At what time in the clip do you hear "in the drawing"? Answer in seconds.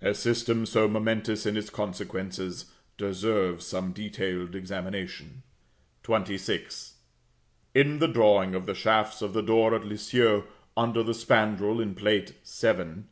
7.74-8.54